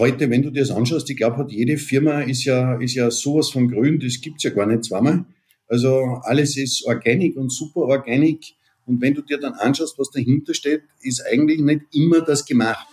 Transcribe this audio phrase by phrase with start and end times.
[0.00, 3.50] heute, wenn du dir das anschaust, ich glaube, jede Firma ist ja, ist ja sowas
[3.50, 5.24] von grün, das gibt's ja gar nicht zweimal.
[5.68, 8.54] Also alles ist organic und super organic.
[8.86, 12.88] Und wenn du dir dann anschaust, was dahinter steht, ist eigentlich nicht immer das gemacht.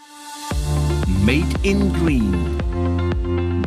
[1.26, 2.36] Made in Green.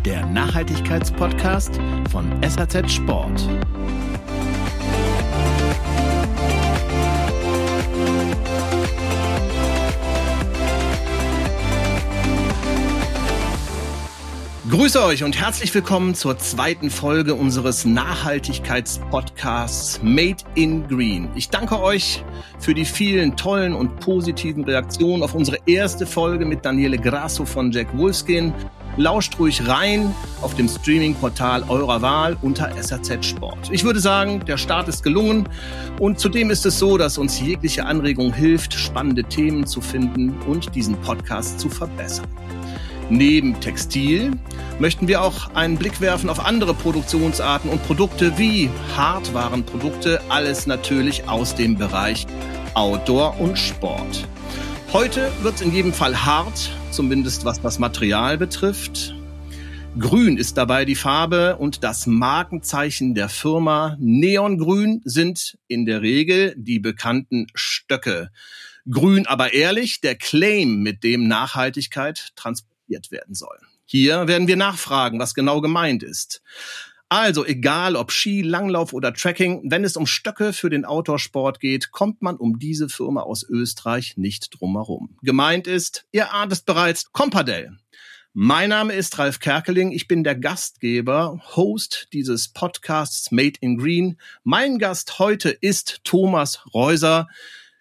[0.05, 1.81] Der Nachhaltigkeitspodcast
[2.11, 3.49] von SAZ Sport.
[14.71, 21.29] Grüße euch und herzlich willkommen zur zweiten Folge unseres Nachhaltigkeitspodcasts Made in Green.
[21.35, 22.23] Ich danke euch
[22.61, 27.73] für die vielen tollen und positiven Reaktionen auf unsere erste Folge mit Daniele Grasso von
[27.73, 28.55] Jack Wolfskin.
[28.97, 33.71] Lauscht ruhig rein auf dem Streaming-Portal eurer Wahl unter SAZ Sport.
[33.73, 35.49] Ich würde sagen, der Start ist gelungen
[35.99, 40.77] und zudem ist es so, dass uns jegliche Anregung hilft, spannende Themen zu finden und
[40.77, 42.29] diesen Podcast zu verbessern.
[43.11, 44.31] Neben Textil
[44.79, 51.29] möchten wir auch einen Blick werfen auf andere Produktionsarten und Produkte wie Hartwarenprodukte, alles natürlich
[51.29, 52.29] aus dem Bereich
[52.75, 54.29] Outdoor und Sport.
[54.93, 59.13] Heute wird es in jedem Fall hart, zumindest was das Material betrifft.
[59.99, 63.97] Grün ist dabei die Farbe und das Markenzeichen der Firma.
[63.99, 68.31] Neongrün sind in der Regel die bekannten Stöcke.
[68.89, 73.59] Grün aber ehrlich, der Claim, mit dem Nachhaltigkeit transportiert transportiert werden soll.
[73.85, 76.43] Hier werden wir nachfragen, was genau gemeint ist.
[77.09, 81.91] Also egal ob Ski, Langlauf oder Trekking, wenn es um Stöcke für den Outdoorsport geht,
[81.91, 85.17] kommt man um diese Firma aus Österreich nicht drumherum.
[85.23, 87.77] Gemeint ist, ihr ahnt es bereits, Compadel.
[88.33, 94.21] Mein Name ist Ralf Kerkeling, ich bin der Gastgeber, Host dieses Podcasts Made in Green.
[94.45, 97.27] Mein Gast heute ist Thomas Reuser,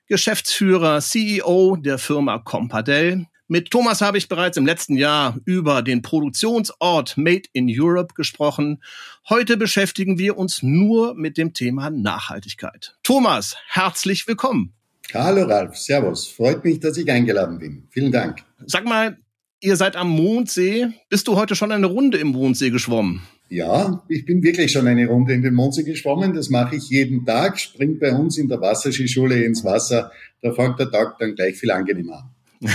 [0.07, 3.27] Geschäftsführer, CEO der Firma Compadel.
[3.51, 8.79] Mit Thomas habe ich bereits im letzten Jahr über den Produktionsort Made in Europe gesprochen.
[9.27, 12.95] Heute beschäftigen wir uns nur mit dem Thema Nachhaltigkeit.
[13.01, 14.73] Thomas, herzlich willkommen.
[15.15, 16.27] Hallo Ralf, Servus.
[16.27, 17.87] Freut mich, dass ich eingeladen bin.
[17.89, 18.43] Vielen Dank.
[18.67, 19.17] Sag mal,
[19.61, 20.89] ihr seid am Mondsee.
[21.09, 23.23] Bist du heute schon eine Runde im Mondsee geschwommen?
[23.49, 26.35] Ja, ich bin wirklich schon eine Runde in den Mondsee geschwommen.
[26.35, 27.59] Das mache ich jeden Tag.
[27.59, 30.11] Spring bei uns in der Wasserskischule ins Wasser.
[30.43, 32.29] Da fängt der Tag dann gleich viel angenehmer an.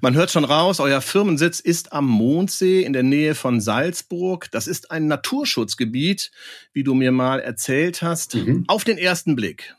[0.00, 4.48] Man hört schon raus, euer Firmensitz ist am Mondsee in der Nähe von Salzburg.
[4.50, 6.30] Das ist ein Naturschutzgebiet,
[6.72, 8.34] wie du mir mal erzählt hast.
[8.34, 8.64] Mhm.
[8.66, 9.74] Auf den ersten Blick.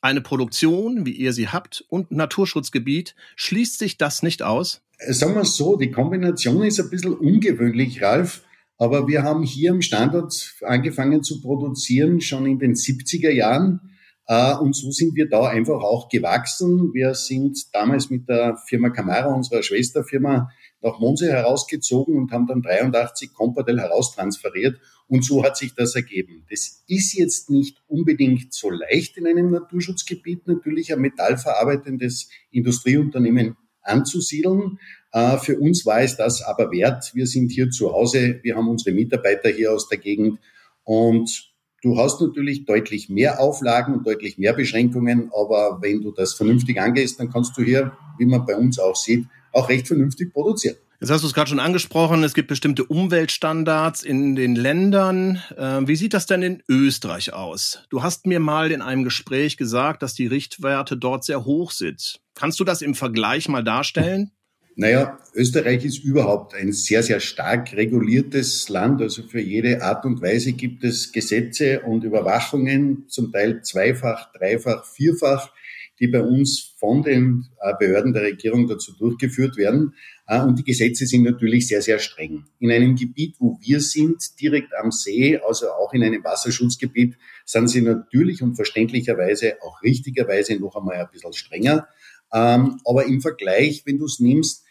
[0.00, 4.82] Eine Produktion, wie ihr sie habt, und Naturschutzgebiet, schließt sich das nicht aus?
[5.08, 8.42] Sagen wir es so, die Kombination ist ein bisschen ungewöhnlich, Ralf.
[8.78, 13.95] Aber wir haben hier am Standort angefangen zu produzieren, schon in den 70er Jahren
[14.28, 16.92] und so sind wir da einfach auch gewachsen.
[16.92, 20.50] Wir sind damals mit der Firma Camara, unserer Schwesterfirma,
[20.82, 24.78] nach Monse herausgezogen und haben dann 83 Compadel heraustransferiert.
[25.08, 26.44] Und so hat sich das ergeben.
[26.50, 34.78] Das ist jetzt nicht unbedingt so leicht in einem Naturschutzgebiet, natürlich ein metallverarbeitendes Industrieunternehmen anzusiedeln.
[35.12, 37.14] Äh, für uns war es das aber wert.
[37.14, 40.40] Wir sind hier zu Hause, wir haben unsere Mitarbeiter hier aus der Gegend
[40.82, 46.34] und Du hast natürlich deutlich mehr Auflagen und deutlich mehr Beschränkungen, aber wenn du das
[46.34, 50.32] vernünftig angehst, dann kannst du hier, wie man bei uns auch sieht, auch recht vernünftig
[50.32, 50.76] produzieren.
[51.00, 55.42] Jetzt hast du es gerade schon angesprochen, es gibt bestimmte Umweltstandards in den Ländern.
[55.54, 57.82] Äh, wie sieht das denn in Österreich aus?
[57.90, 62.20] Du hast mir mal in einem Gespräch gesagt, dass die Richtwerte dort sehr hoch sind.
[62.34, 64.30] Kannst du das im Vergleich mal darstellen?
[64.78, 69.00] Naja, Österreich ist überhaupt ein sehr, sehr stark reguliertes Land.
[69.00, 74.84] Also für jede Art und Weise gibt es Gesetze und Überwachungen, zum Teil zweifach, dreifach,
[74.84, 75.50] vierfach,
[75.98, 79.94] die bei uns von den äh, Behörden der Regierung dazu durchgeführt werden.
[80.26, 82.44] Äh, und die Gesetze sind natürlich sehr, sehr streng.
[82.58, 87.16] In einem Gebiet, wo wir sind, direkt am See, also auch in einem Wasserschutzgebiet,
[87.46, 91.88] sind sie natürlich und verständlicherweise auch richtigerweise noch einmal ein bisschen strenger.
[92.30, 94.65] Ähm, aber im Vergleich, wenn du es nimmst,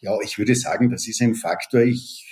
[0.00, 1.82] ja, ich würde sagen, das ist ein Faktor.
[1.82, 2.26] Ich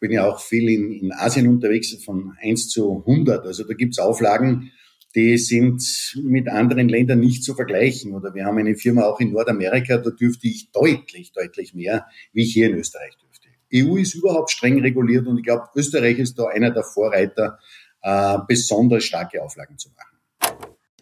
[0.00, 3.44] bin ja auch viel in, in Asien unterwegs, von 1 zu 100.
[3.44, 4.70] Also da gibt's Auflagen,
[5.14, 5.82] die sind
[6.22, 8.14] mit anderen Ländern nicht zu vergleichen.
[8.14, 12.44] Oder wir haben eine Firma auch in Nordamerika, da dürfte ich deutlich, deutlich mehr, wie
[12.44, 13.48] ich hier in Österreich dürfte.
[13.74, 17.58] EU ist überhaupt streng reguliert und ich glaube, Österreich ist da einer der Vorreiter,
[18.02, 20.17] äh, besonders starke Auflagen zu machen.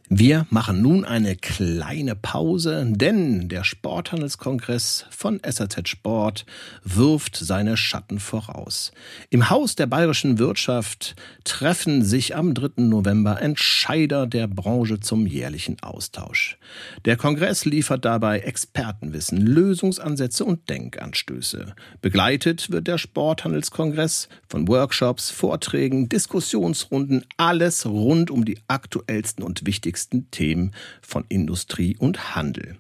[0.09, 6.47] Wir machen nun eine kleine Pause, denn der Sporthandelskongress von SAZ Sport
[6.85, 8.93] wirft seine Schatten voraus.
[9.31, 12.85] Im Haus der bayerischen Wirtschaft treffen sich am 3.
[12.85, 16.57] November Entscheider der Branche zum jährlichen Austausch.
[17.05, 21.75] Der Kongress liefert dabei Expertenwissen, Lösungsansätze und Denkanstöße.
[22.01, 29.96] Begleitet wird der Sporthandelskongress von Workshops, Vorträgen, Diskussionsrunden, alles rund um die aktuellsten und wichtigsten
[29.97, 32.77] wichtigsten Themen von Industrie und Handel.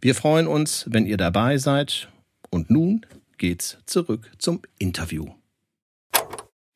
[0.00, 2.08] Wir freuen uns, wenn ihr dabei seid.
[2.50, 3.06] Und nun
[3.38, 5.28] geht's zurück zum Interview.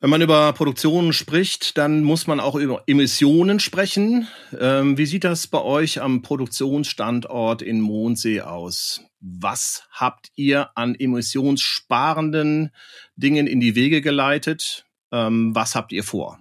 [0.01, 4.29] Wenn man über Produktionen spricht, dann muss man auch über Emissionen sprechen.
[4.57, 9.08] Ähm, wie sieht das bei euch am Produktionsstandort in Mondsee aus?
[9.21, 12.71] Was habt ihr an emissionssparenden
[13.17, 14.87] Dingen in die Wege geleitet?
[15.13, 16.39] Ähm, was habt ihr vor?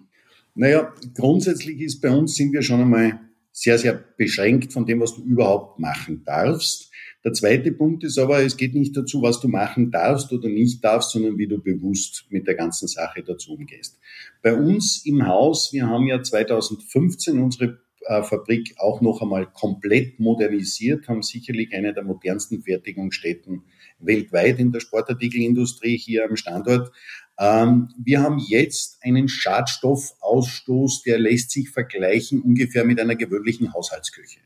[0.53, 3.19] Naja, grundsätzlich ist bei uns sind wir schon einmal
[3.51, 6.91] sehr, sehr beschränkt von dem, was du überhaupt machen darfst.
[7.23, 10.83] Der zweite Punkt ist aber, es geht nicht dazu, was du machen darfst oder nicht
[10.83, 13.99] darfst, sondern wie du bewusst mit der ganzen Sache dazu umgehst.
[14.41, 17.79] Bei uns im Haus, wir haben ja 2015 unsere
[18.23, 23.63] Fabrik auch noch einmal komplett modernisiert, haben sicherlich eine der modernsten Fertigungsstätten
[23.99, 26.91] weltweit in der Sportartikelindustrie hier am Standort.
[27.39, 34.39] Ähm, wir haben jetzt einen Schadstoffausstoß, der lässt sich vergleichen ungefähr mit einer gewöhnlichen Haushaltsküche.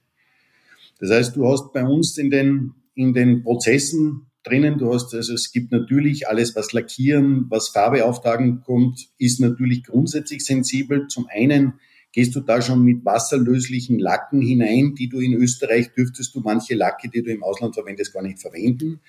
[1.00, 5.34] Das heißt, du hast bei uns in den, in den Prozessen drinnen, du hast, also
[5.34, 11.08] es gibt natürlich alles, was Lackieren, was Farbe auftragen kommt, ist natürlich grundsätzlich sensibel.
[11.08, 11.74] Zum einen
[12.12, 16.75] gehst du da schon mit wasserlöslichen Lacken hinein, die du in Österreich dürftest du manche
[16.75, 19.02] Lacke, die du im Ausland verwendest, gar nicht verwenden.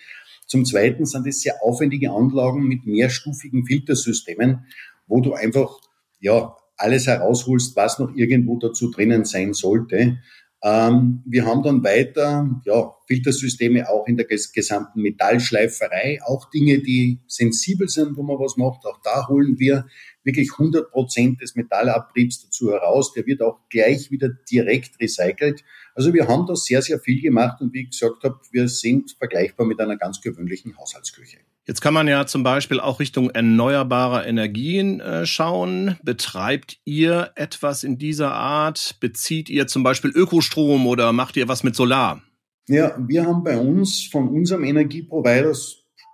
[0.47, 4.67] Zum Zweiten sind es sehr aufwendige Anlagen mit mehrstufigen Filtersystemen,
[5.07, 5.79] wo du einfach,
[6.21, 10.19] ja, alles herausholst, was noch irgendwo dazu drinnen sein sollte.
[10.65, 17.21] Ähm, wir haben dann weiter ja, Filtersysteme auch in der gesamten Metallschleiferei, auch Dinge, die
[17.27, 18.85] sensibel sind, wo man was macht.
[18.87, 19.87] Auch da holen wir
[20.25, 23.13] wirklich 100 Prozent des Metallabriebs dazu heraus.
[23.13, 25.65] Der wird auch gleich wieder direkt recycelt.
[25.95, 29.13] Also wir haben da sehr, sehr viel gemacht und wie ich gesagt habe, wir sind
[29.19, 31.39] vergleichbar mit einer ganz gewöhnlichen Haushaltsküche.
[31.65, 35.97] Jetzt kann man ja zum Beispiel auch Richtung erneuerbarer Energien äh, schauen.
[36.03, 38.97] Betreibt ihr etwas in dieser Art?
[38.99, 42.21] Bezieht ihr zum Beispiel Ökostrom oder macht ihr was mit Solar?
[42.69, 45.55] Ja, wir haben bei uns von unserem Energieprovider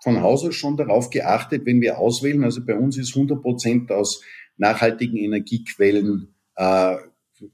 [0.02, 2.44] von Haus aus schon darauf geachtet, wenn wir auswählen.
[2.44, 4.22] Also bei uns ist 100 Prozent aus
[4.56, 6.96] nachhaltigen Energiequellen äh,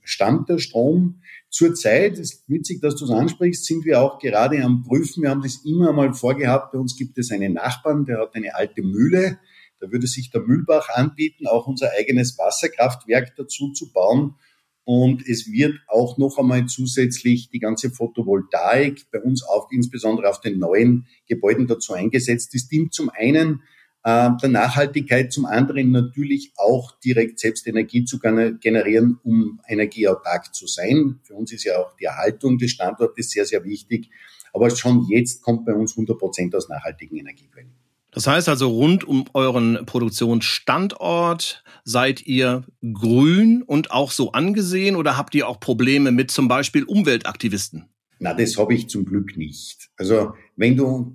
[0.02, 1.20] stammt der Strom.
[1.50, 5.22] Zurzeit, ist witzig, dass du es ansprichst, sind wir auch gerade am Prüfen.
[5.22, 6.72] Wir haben das immer mal vorgehabt.
[6.72, 9.38] Bei uns gibt es einen Nachbarn, der hat eine alte Mühle.
[9.80, 14.34] Da würde sich der Mühlbach anbieten, auch unser eigenes Wasserkraftwerk dazu zu bauen.
[14.84, 20.40] Und es wird auch noch einmal zusätzlich die ganze Photovoltaik bei uns auch insbesondere auf
[20.40, 22.54] den neuen Gebäuden dazu eingesetzt.
[22.54, 23.62] Das dient zum einen
[24.04, 30.66] äh, der Nachhaltigkeit, zum anderen natürlich auch direkt selbst Energie zu generieren, um energieautark zu
[30.66, 31.18] sein.
[31.22, 34.10] Für uns ist ja auch die Erhaltung des Standortes sehr, sehr wichtig.
[34.52, 37.72] Aber schon jetzt kommt bei uns 100 Prozent aus nachhaltigen Energiequellen.
[38.14, 45.16] Das heißt also, rund um euren Produktionsstandort seid ihr grün und auch so angesehen oder
[45.16, 47.86] habt ihr auch Probleme mit zum Beispiel Umweltaktivisten?
[48.20, 49.90] Na, das habe ich zum Glück nicht.
[49.96, 51.12] Also wenn du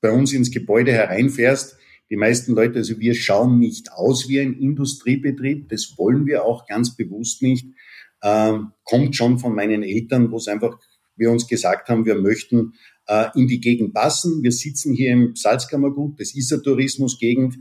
[0.00, 1.76] bei uns ins Gebäude hereinfährst,
[2.08, 6.66] die meisten Leute, also wir schauen nicht aus wie ein Industriebetrieb, das wollen wir auch
[6.66, 7.66] ganz bewusst nicht.
[8.22, 10.78] Ähm, kommt schon von meinen Eltern, wo es einfach,
[11.16, 12.72] wir uns gesagt haben, wir möchten
[13.06, 14.42] äh, in die Gegend passen.
[14.42, 17.56] Wir sitzen hier im Salzkammergut, das ist eine Tourismusgegend.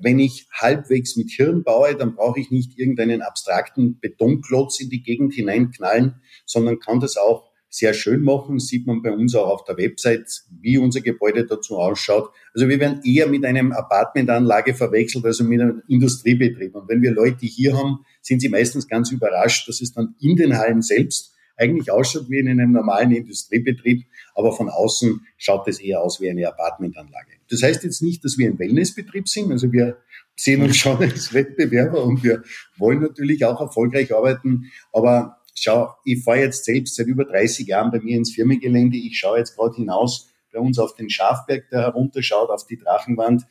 [0.00, 5.02] Wenn ich halbwegs mit Hirn baue, dann brauche ich nicht irgendeinen abstrakten Betonklotz in die
[5.02, 6.14] Gegend hineinknallen,
[6.46, 8.58] sondern kann das auch sehr schön machen.
[8.58, 12.30] sieht man bei uns auch auf der Website, wie unser Gebäude dazu ausschaut.
[12.54, 16.74] Also wir werden eher mit einem Apartmentanlage verwechselt, also mit einem Industriebetrieb.
[16.74, 20.36] Und wenn wir Leute hier haben, sind sie meistens ganz überrascht, dass es dann in
[20.36, 25.80] den Hallen selbst eigentlich ausschaut wie in einem normalen Industriebetrieb, aber von außen schaut es
[25.80, 27.32] eher aus wie eine Apartmentanlage.
[27.50, 29.98] Das heißt jetzt nicht, dass wir ein Wellnessbetrieb sind, also wir
[30.36, 32.42] sehen uns schon als Wettbewerber und wir
[32.76, 37.90] wollen natürlich auch erfolgreich arbeiten, aber schau, ich fahre jetzt selbst seit über 30 Jahren
[37.90, 38.96] bei mir ins Firmengelände.
[38.96, 43.44] Ich schaue jetzt gerade hinaus bei uns auf den Schafberg, der herunterschaut, auf die Drachenwand.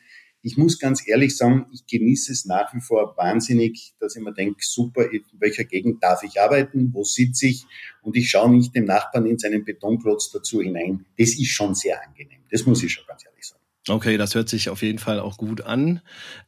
[0.48, 4.34] Ich muss ganz ehrlich sagen, ich genieße es nach wie vor wahnsinnig, dass ich mir
[4.34, 7.66] denke, super, in welcher Gegend darf ich arbeiten, wo sitze ich
[8.02, 11.06] und ich schaue nicht dem Nachbarn in seinen Betonklotz dazu hinein.
[11.18, 12.40] Das ist schon sehr angenehm.
[12.50, 13.62] Das muss ich schon ganz ehrlich sagen.
[13.90, 16.00] Okay, das hört sich auf jeden Fall auch gut an.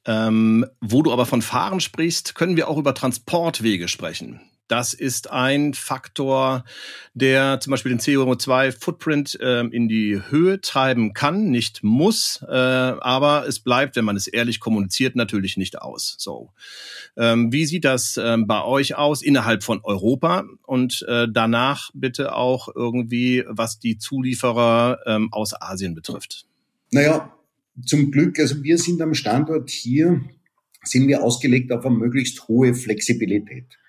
[0.06, 4.40] Ähm, wo du aber von Fahren sprichst, können wir auch über Transportwege sprechen.
[4.70, 6.64] Das ist ein Faktor,
[7.16, 13.48] der zum Beispiel den CO2-Footprint äh, in die Höhe treiben kann, nicht muss, äh, aber
[13.48, 16.16] es bleibt, wenn man es ehrlich kommuniziert, natürlich nicht aus.
[16.20, 16.52] So,
[17.18, 22.36] ähm, wie sieht das ähm, bei euch aus innerhalb von Europa und äh, danach bitte
[22.36, 26.46] auch irgendwie, was die Zulieferer ähm, aus Asien betrifft?
[26.92, 27.34] Naja,
[27.84, 30.22] zum Glück, also wir sind am Standort hier,
[30.84, 33.80] sind wir ausgelegt auf eine möglichst hohe Flexibilität.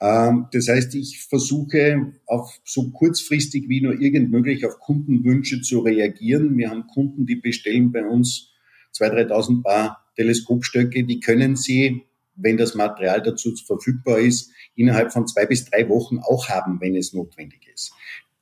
[0.00, 5.80] Ähm, das heißt, ich versuche auf so kurzfristig wie nur irgend möglich auf Kundenwünsche zu
[5.80, 6.56] reagieren.
[6.56, 8.52] Wir haben Kunden, die bestellen bei uns
[8.94, 11.04] 2.000, 3.000 Paar Teleskopstöcke.
[11.04, 12.02] Die können sie,
[12.34, 16.94] wenn das Material dazu verfügbar ist, innerhalb von zwei bis drei Wochen auch haben, wenn
[16.96, 17.92] es notwendig ist.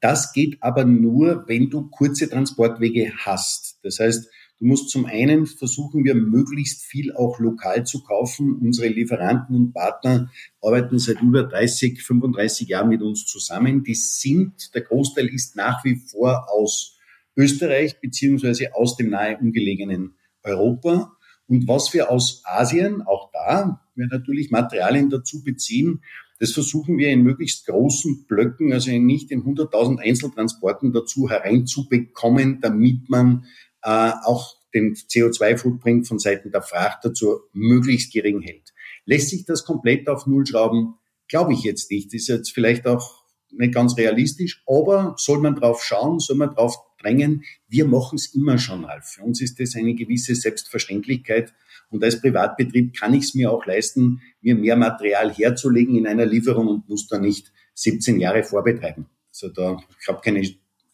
[0.00, 3.78] Das geht aber nur, wenn du kurze Transportwege hast.
[3.82, 4.28] Das heißt,
[4.64, 8.56] Du musst zum einen versuchen wir möglichst viel auch lokal zu kaufen.
[8.62, 10.30] Unsere Lieferanten und Partner
[10.62, 13.84] arbeiten seit über 30, 35 Jahren mit uns zusammen.
[13.84, 16.96] Die sind, der Großteil ist nach wie vor aus
[17.36, 21.12] Österreich beziehungsweise aus dem nahe ungelegenen Europa.
[21.46, 26.00] Und was wir aus Asien, auch da, wir natürlich Materialien dazu beziehen,
[26.40, 33.08] das versuchen wir in möglichst großen Blöcken, also nicht in 100.000 Einzeltransporten dazu hereinzubekommen, damit
[33.08, 33.44] man
[33.84, 38.74] äh, auch den CO2-Footprint von Seiten der Fracht dazu möglichst gering hält.
[39.04, 40.94] Lässt sich das komplett auf Null schrauben?
[41.28, 42.12] Glaube ich jetzt nicht.
[42.12, 46.76] Ist jetzt vielleicht auch nicht ganz realistisch, aber soll man drauf schauen, soll man drauf
[47.00, 47.44] drängen.
[47.68, 49.04] Wir machen es immer schon, Ralf.
[49.04, 51.54] Für uns ist das eine gewisse Selbstverständlichkeit.
[51.90, 56.26] Und als Privatbetrieb kann ich es mir auch leisten, mir mehr Material herzulegen in einer
[56.26, 59.06] Lieferung und muss da nicht 17 Jahre vorbetreiben.
[59.30, 60.42] Also da, ich habe keine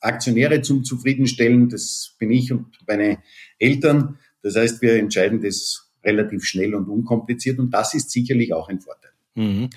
[0.00, 3.19] Aktionäre zum Zufriedenstellen, das bin ich und meine
[3.59, 4.19] Eltern.
[4.42, 8.80] Das heißt, wir entscheiden das relativ schnell und unkompliziert und das ist sicherlich auch ein
[8.80, 9.11] Vorteil.
[9.35, 9.71] Mhm.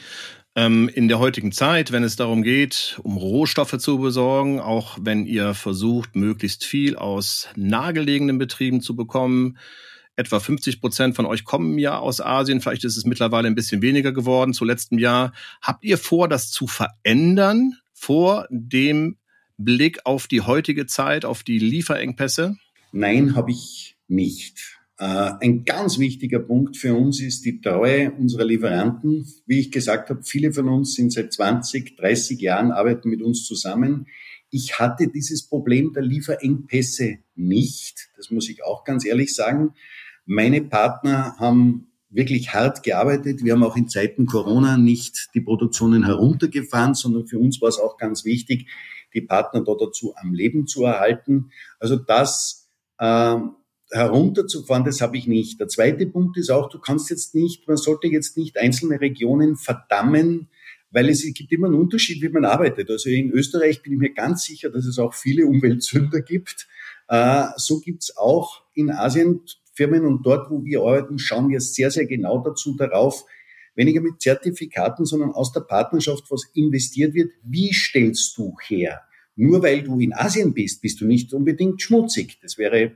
[0.55, 5.25] Ähm, in der heutigen Zeit, wenn es darum geht, um Rohstoffe zu besorgen, auch wenn
[5.25, 9.57] ihr versucht, möglichst viel aus nahegelegenen Betrieben zu bekommen,
[10.15, 12.61] etwa 50 Prozent von euch kommen ja aus Asien.
[12.61, 15.33] Vielleicht ist es mittlerweile ein bisschen weniger geworden zu letztem Jahr.
[15.59, 19.17] Habt ihr vor, das zu verändern vor dem
[19.63, 22.57] Blick auf die heutige Zeit, auf die Lieferengpässe?
[22.91, 24.79] Nein, habe ich nicht.
[24.99, 29.25] Äh, ein ganz wichtiger Punkt für uns ist die Treue unserer Lieferanten.
[29.45, 33.45] Wie ich gesagt habe, viele von uns sind seit 20, 30 Jahren, arbeiten mit uns
[33.45, 34.07] zusammen.
[34.49, 38.09] Ich hatte dieses Problem der Lieferengpässe nicht.
[38.17, 39.73] Das muss ich auch ganz ehrlich sagen.
[40.25, 43.43] Meine Partner haben wirklich hart gearbeitet.
[43.43, 47.79] Wir haben auch in Zeiten Corona nicht die Produktionen heruntergefahren, sondern für uns war es
[47.79, 48.67] auch ganz wichtig,
[49.13, 51.51] die Partner da dazu am Leben zu erhalten.
[51.79, 53.37] Also das äh,
[53.91, 55.59] herunterzufahren, das habe ich nicht.
[55.59, 59.55] Der zweite Punkt ist auch, du kannst jetzt nicht, man sollte jetzt nicht einzelne Regionen
[59.55, 60.49] verdammen,
[60.91, 62.89] weil es gibt immer einen Unterschied, wie man arbeitet.
[62.89, 66.67] Also in Österreich bin ich mir ganz sicher, dass es auch viele Umweltsünder gibt.
[67.07, 69.41] Äh, so gibt's auch in Asien
[69.73, 73.25] Firmen und dort, wo wir arbeiten, schauen wir sehr, sehr genau dazu darauf,
[73.75, 77.31] weniger mit Zertifikaten, sondern aus der Partnerschaft, was investiert wird.
[77.43, 79.01] Wie stellst du her?
[79.35, 82.39] Nur weil du in Asien bist, bist du nicht unbedingt schmutzig.
[82.41, 82.93] Das wäre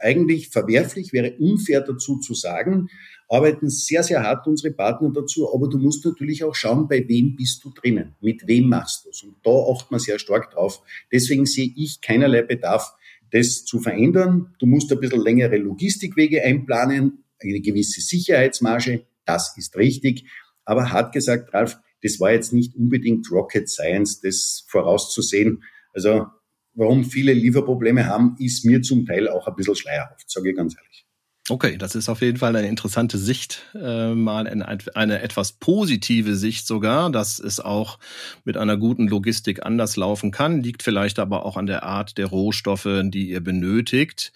[0.00, 2.88] eigentlich verwerflich, wäre unfair dazu zu sagen,
[3.28, 7.36] arbeiten sehr, sehr hart unsere Partner dazu, aber du musst natürlich auch schauen, bei wem
[7.36, 9.22] bist du drinnen, mit wem machst du es.
[9.22, 10.82] Und da achten wir sehr stark drauf.
[11.12, 12.94] Deswegen sehe ich keinerlei Bedarf,
[13.30, 14.54] das zu verändern.
[14.58, 20.28] Du musst ein bisschen längere Logistikwege einplanen, eine gewisse Sicherheitsmarge, das ist richtig.
[20.64, 25.62] Aber hart gesagt, Ralf, das war jetzt nicht unbedingt Rocket Science, das vorauszusehen.
[25.92, 26.26] Also
[26.74, 30.76] warum viele Lieferprobleme haben, ist mir zum Teil auch ein bisschen schleierhaft, sage ich ganz
[30.76, 31.07] ehrlich.
[31.50, 36.36] Okay, das ist auf jeden Fall eine interessante Sicht, äh, mal eine, eine etwas positive
[36.36, 37.98] Sicht sogar, dass es auch
[38.44, 42.26] mit einer guten Logistik anders laufen kann, liegt vielleicht aber auch an der Art der
[42.26, 44.32] Rohstoffe, die ihr benötigt.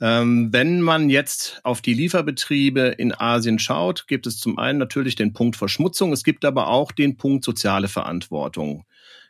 [0.00, 5.16] Ähm, wenn man jetzt auf die Lieferbetriebe in Asien schaut, gibt es zum einen natürlich
[5.16, 8.84] den Punkt Verschmutzung, es gibt aber auch den Punkt soziale Verantwortung.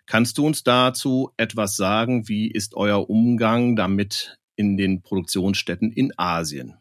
[0.07, 2.29] Kannst du uns dazu etwas sagen?
[2.29, 6.77] Wie ist euer Umgang damit in den Produktionsstätten in Asien?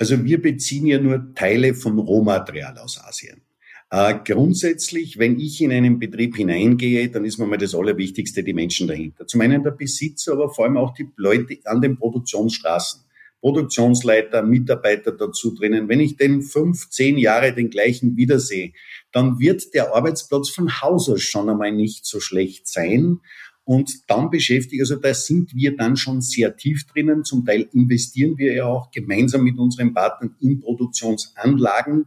[0.00, 3.42] Also wir beziehen ja nur Teile von Rohmaterial aus Asien.
[3.90, 8.54] Äh, grundsätzlich, wenn ich in einen Betrieb hineingehe, dann ist mir mal das Allerwichtigste die
[8.54, 9.26] Menschen dahinter.
[9.26, 13.02] Zum einen der Besitzer, aber vor allem auch die Leute an den Produktionsstraßen.
[13.40, 15.90] Produktionsleiter, Mitarbeiter dazu drinnen.
[15.90, 18.72] Wenn ich den fünf, zehn Jahre den gleichen wiedersehe,
[19.12, 23.20] dann wird der Arbeitsplatz von Haus aus schon einmal nicht so schlecht sein.
[23.70, 27.22] Und dann beschäftigt, also da sind wir dann schon sehr tief drinnen.
[27.22, 32.06] Zum Teil investieren wir ja auch gemeinsam mit unseren Partnern in Produktionsanlagen,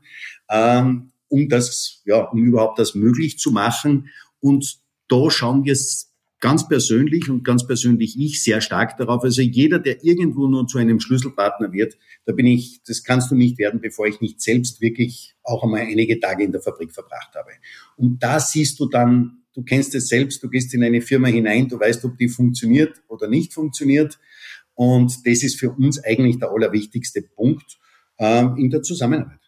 [0.50, 4.10] ähm, um das, ja, um überhaupt das möglich zu machen.
[4.42, 4.78] Und
[5.08, 5.78] da schauen wir
[6.42, 9.24] ganz persönlich und ganz persönlich ich sehr stark darauf.
[9.24, 13.36] Also jeder, der irgendwo nur zu einem Schlüsselpartner wird, da bin ich, das kannst du
[13.36, 17.34] nicht werden, bevor ich nicht selbst wirklich auch einmal einige Tage in der Fabrik verbracht
[17.36, 17.52] habe.
[17.96, 21.68] Und da siehst du dann, du kennst es selbst, du gehst in eine Firma hinein,
[21.68, 24.20] du weißt, ob die funktioniert oder nicht funktioniert.
[24.76, 27.78] Und das ist für uns eigentlich der allerwichtigste Punkt
[28.18, 29.40] ähm, in der Zusammenarbeit.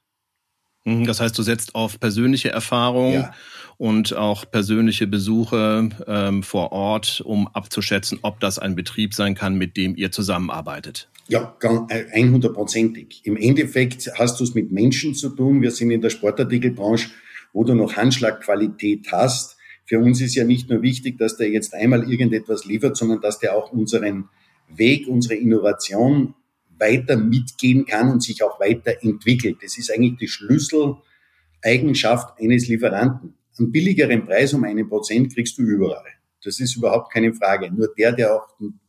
[0.85, 3.33] Mhm, das heißt, du setzt auf persönliche Erfahrung ja.
[3.77, 9.55] und auch persönliche Besuche ähm, vor Ort, um abzuschätzen, ob das ein Betrieb sein kann,
[9.55, 11.09] mit dem ihr zusammenarbeitet.
[11.27, 13.21] Ja, 100%ig.
[13.23, 15.63] Im Endeffekt hast du es mit Menschen zu tun.
[15.63, 17.09] Wir sind in der Sportartikelbranche,
[17.51, 19.54] wo du noch Handschlagqualität hast.
[19.85, 23.39] Für uns ist ja nicht nur wichtig, dass der jetzt einmal irgendetwas liefert, sondern dass
[23.39, 24.27] der auch unseren
[24.67, 26.33] Weg, unsere Innovation
[26.77, 29.57] weiter mitgehen kann und sich auch weiterentwickelt.
[29.61, 33.35] Das ist eigentlich die Schlüsseleigenschaft eines Lieferanten.
[33.57, 36.03] Einen billigeren Preis um einen Prozent kriegst du überall.
[36.43, 37.71] Das ist überhaupt keine Frage.
[37.71, 38.47] Nur der, der auch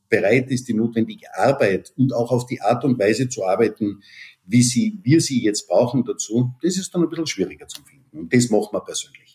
[0.09, 4.03] bereit ist, die notwendige Arbeit und auch auf die Art und Weise zu arbeiten,
[4.45, 8.19] wie sie, wir sie jetzt brauchen dazu, das ist dann ein bisschen schwieriger zu finden.
[8.19, 9.26] Und das macht man persönlich.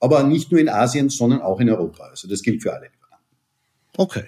[0.00, 2.04] Aber nicht nur in Asien, sondern auch in Europa.
[2.04, 2.88] Also das gilt für alle.
[3.96, 4.24] Okay.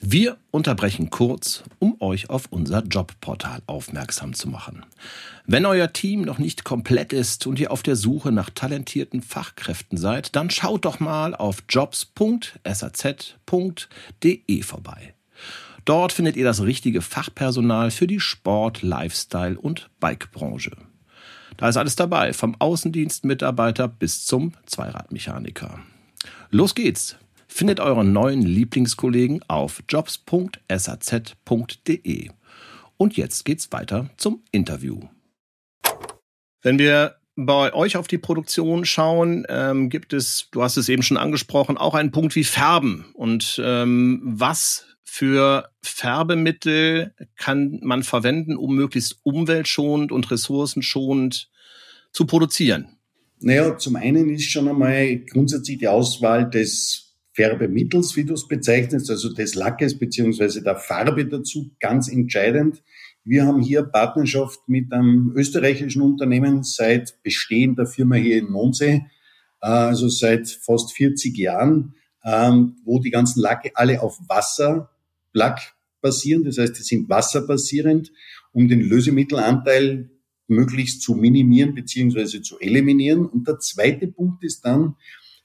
[0.00, 4.84] Wir unterbrechen kurz, um euch auf unser Jobportal aufmerksam zu machen.
[5.46, 9.98] Wenn euer Team noch nicht komplett ist und ihr auf der Suche nach talentierten Fachkräften
[9.98, 12.62] seid, dann schaut doch mal auf jobs.saz.de
[14.62, 15.14] vorbei.
[15.84, 20.72] Dort findet ihr das richtige Fachpersonal für die Sport-, Lifestyle- und Bikebranche.
[21.56, 25.80] Da ist alles dabei, vom Außendienstmitarbeiter bis zum Zweiradmechaniker.
[26.50, 27.16] Los geht's!
[27.48, 30.30] Findet euren neuen Lieblingskollegen auf jobs.saz.de.
[32.98, 35.00] Und jetzt geht's weiter zum Interview.
[36.62, 41.02] Wenn wir bei euch auf die Produktion schauen, ähm, gibt es, du hast es eben
[41.02, 43.06] schon angesprochen, auch einen Punkt wie Färben.
[43.14, 51.48] Und ähm, was für Färbemittel kann man verwenden, um möglichst umweltschonend und ressourcenschonend
[52.12, 52.88] zu produzieren?
[53.40, 59.10] Naja, zum einen ist schon einmal grundsätzlich die Auswahl des Färbemittels, wie du es bezeichnest,
[59.10, 62.82] also des Lackes beziehungsweise der Farbe dazu, ganz entscheidend.
[63.24, 69.06] Wir haben hier Partnerschaft mit einem österreichischen Unternehmen seit Bestehen der Firma hier in Mondsee,
[69.62, 74.18] äh, also seit fast 40 Jahren, ähm, wo die ganzen Lacke alle auf
[75.36, 76.44] Wasserlack basieren.
[76.44, 78.12] Das heißt, die sind wasserbasierend,
[78.52, 80.10] um den Lösemittelanteil
[80.48, 83.26] möglichst zu minimieren beziehungsweise zu eliminieren.
[83.26, 84.96] Und der zweite Punkt ist dann,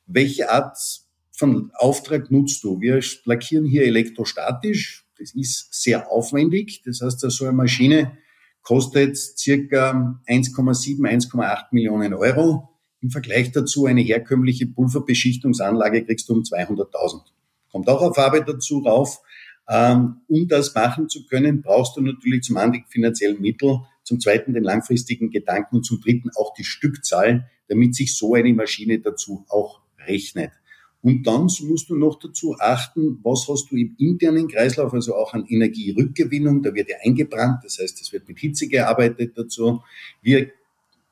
[0.06, 0.78] welche Art
[1.32, 2.80] von Auftrag nutzt du?
[2.80, 5.06] Wir lackieren hier elektrostatisch.
[5.18, 6.82] Das ist sehr aufwendig.
[6.86, 8.18] Das heißt, so eine Maschine
[8.62, 12.70] kostet circa 1,7, 1,8 Millionen Euro.
[13.00, 17.22] Im Vergleich dazu eine herkömmliche Pulverbeschichtungsanlage kriegst du um 200.000.
[17.72, 19.22] Kommt auch auf Farbe dazu rauf.
[19.74, 24.20] Ähm, um das machen zu können, brauchst du natürlich zum einen die finanziellen Mittel, zum
[24.20, 29.00] zweiten den langfristigen Gedanken und zum dritten auch die Stückzahl, damit sich so eine Maschine
[29.00, 30.52] dazu auch rechnet.
[31.02, 35.34] Und dann musst du noch dazu achten, was hast du im internen Kreislauf, also auch
[35.34, 36.62] an Energierückgewinnung.
[36.62, 39.82] Da wird ja eingebrannt, das heißt, es wird mit Hitze gearbeitet dazu.
[40.22, 40.52] Wir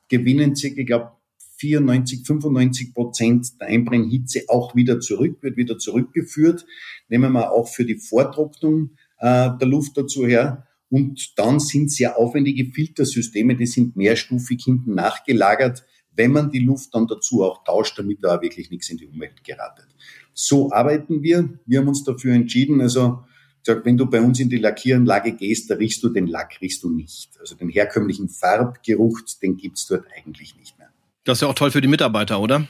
[0.08, 1.12] gewinnen circa, ich glaube,
[1.60, 6.66] 94, 95 Prozent der Einbrennhitze auch wieder zurück, wird wieder zurückgeführt.
[7.08, 10.66] Nehmen wir auch für die Vortrocknung äh, der Luft dazu her.
[10.88, 15.84] Und dann sind sehr aufwendige Filtersysteme, die sind mehrstufig hinten nachgelagert
[16.20, 19.06] wenn man die Luft dann dazu auch tauscht, damit da auch wirklich nichts in die
[19.06, 19.86] Umwelt geratet.
[20.34, 21.48] So arbeiten wir.
[21.66, 23.24] Wir haben uns dafür entschieden, also
[23.64, 26.82] gesagt, wenn du bei uns in die Lackieranlage gehst, da riechst du den Lack, riechst
[26.82, 27.38] du nicht.
[27.38, 30.78] Also den herkömmlichen Farbgeruch, den gibt's dort eigentlich nicht.
[31.24, 32.66] Das ist ja auch toll für die Mitarbeiter, oder?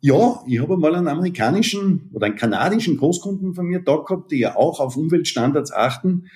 [0.00, 4.40] Ja, ich habe mal einen amerikanischen oder einen kanadischen Großkunden von mir da gehabt, die
[4.40, 6.26] ja auch auf Umweltstandards achten.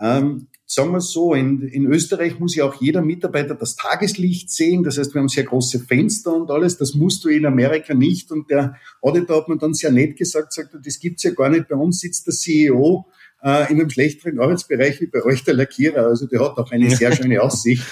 [0.00, 4.50] Ähm, sagen wir es so, in, in Österreich muss ja auch jeder Mitarbeiter das Tageslicht
[4.50, 4.82] sehen.
[4.82, 6.76] Das heißt, wir haben sehr große Fenster und alles.
[6.78, 8.32] Das musst du in Amerika nicht.
[8.32, 11.68] Und der Auditor hat mir dann sehr nett gesagt, sagt, das gibt's ja gar nicht.
[11.68, 13.06] Bei uns sitzt der CEO
[13.42, 16.06] äh, in einem schlechteren Arbeitsbereich wie bei euch der Lackierer.
[16.06, 17.84] Also der hat auch eine sehr schöne Aussicht.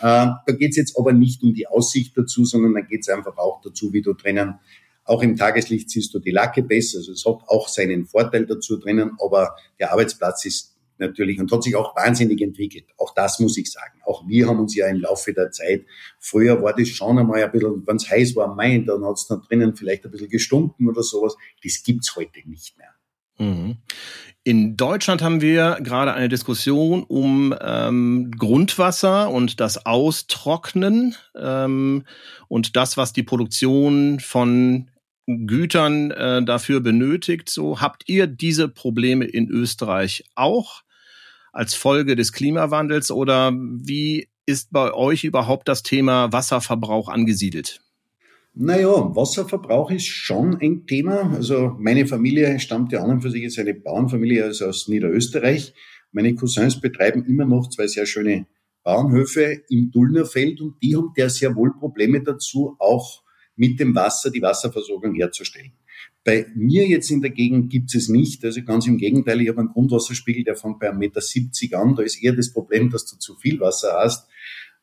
[0.00, 3.60] Äh, da geht's jetzt aber nicht um die Aussicht dazu, sondern dann geht's einfach auch
[3.62, 4.56] dazu, wie du drinnen
[5.06, 6.98] auch im Tageslicht siehst du die Lacke besser.
[6.98, 11.62] Also es hat auch seinen Vorteil dazu drinnen, aber der Arbeitsplatz ist natürlich und hat
[11.62, 12.86] sich auch wahnsinnig entwickelt.
[12.96, 14.00] Auch das muss ich sagen.
[14.04, 15.84] Auch wir haben uns ja im Laufe der Zeit,
[16.18, 19.26] früher war das schon einmal ein bisschen, wenn es heiß war, mein, dann hat es
[19.26, 21.36] da drinnen vielleicht ein bisschen gestunken oder sowas.
[21.62, 22.95] Das gibt's heute nicht mehr.
[23.38, 23.76] Mhm.
[24.44, 32.04] In Deutschland haben wir gerade eine Diskussion um ähm, Grundwasser und das Austrocknen ähm,
[32.46, 34.88] und das, was die Produktion von
[35.26, 37.48] Gütern äh, dafür benötigt.
[37.48, 40.82] So habt ihr diese Probleme in Österreich auch
[41.52, 47.80] als Folge des Klimawandels oder wie ist bei euch überhaupt das Thema Wasserverbrauch angesiedelt?
[48.58, 51.30] Naja, Wasserverbrauch ist schon ein Thema.
[51.34, 55.74] Also meine Familie stammt ja an und für sich ist eine Bauernfamilie also aus Niederösterreich.
[56.10, 58.46] Meine Cousins betreiben immer noch zwei sehr schöne
[58.82, 63.24] Bauernhöfe im Dullnerfeld und die haben der sehr wohl Probleme dazu, auch
[63.56, 65.72] mit dem Wasser die Wasserversorgung herzustellen.
[66.24, 68.42] Bei mir jetzt in der Gegend gibt es nicht.
[68.42, 71.94] Also ganz im Gegenteil, ich habe einen Grundwasserspiegel, der fängt bei 1,70 Meter an.
[71.94, 74.26] Da ist eher das Problem, dass du zu viel Wasser hast.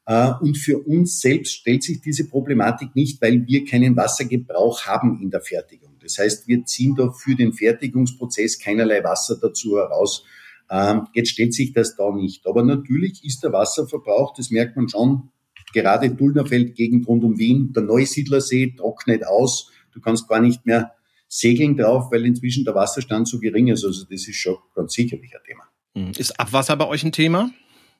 [0.06, 5.22] Äh, und für uns selbst stellt sich diese Problematik nicht, weil wir keinen Wassergebrauch haben
[5.22, 5.94] in der Fertigung.
[6.02, 10.26] Das heißt, wir ziehen da für den Fertigungsprozess keinerlei Wasser dazu heraus.
[10.70, 12.46] Ähm, jetzt stellt sich das da nicht.
[12.46, 15.30] Aber natürlich ist der Wasserverbrauch, das merkt man schon,
[15.74, 19.72] gerade Dulnerfeld, Gegend rund um Wien, der Neusiedlersee trocknet aus.
[19.94, 20.94] Du kannst gar nicht mehr
[21.28, 23.84] segeln drauf, weil inzwischen der Wasserstand so gering ist.
[23.84, 25.64] Also das ist schon ganz sicherlich ein Thema.
[25.96, 26.12] Hm.
[26.18, 27.52] Ist Abwasser bei euch ein Thema?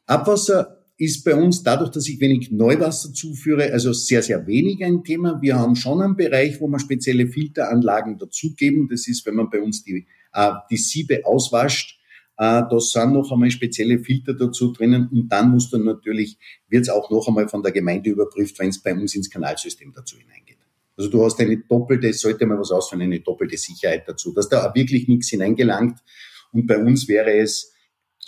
[0.06, 5.04] Abwasser ist bei uns dadurch, dass ich wenig Neuwasser zuführe, also sehr, sehr wenig ein
[5.04, 5.42] Thema.
[5.42, 8.88] Wir haben schon einen Bereich, wo wir spezielle Filteranlagen dazugeben.
[8.90, 12.00] Das ist, wenn man bei uns die, äh, die Siebe auswascht,
[12.38, 16.38] äh, da sind noch einmal spezielle Filter dazu drinnen und dann muss dann natürlich,
[16.68, 19.94] wird es auch noch einmal von der Gemeinde überprüft, wenn es bei uns ins Kanalsystem
[19.94, 20.58] dazu hineingeht.
[20.98, 24.74] Also du hast eine doppelte, sollte mal was ausführen, eine doppelte Sicherheit dazu, dass da
[24.76, 26.00] wirklich nichts hineingelangt.
[26.52, 27.73] Und bei uns wäre es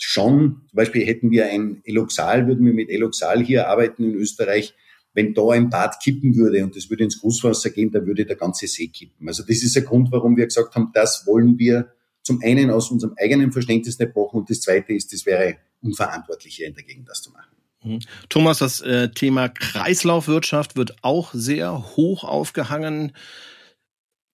[0.02, 4.74] schon, zum Beispiel hätten wir ein Eloxal, würden wir mit Eloxal hier arbeiten in Österreich,
[5.14, 8.36] wenn da ein Bad kippen würde und das würde ins Großwasser gehen, dann würde der
[8.36, 9.26] ganze See kippen.
[9.26, 12.90] Also das ist der Grund, warum wir gesagt haben, das wollen wir zum einen aus
[12.90, 16.82] unserem eigenen Verständnis nicht machen und das zweite ist, das wäre unverantwortlich hier in der
[16.82, 17.56] Gegend das zu machen.
[17.82, 18.00] Mhm.
[18.28, 23.12] Thomas, das äh, Thema Kreislaufwirtschaft wird auch sehr hoch aufgehangen.